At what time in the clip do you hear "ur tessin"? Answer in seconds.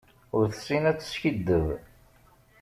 0.37-0.83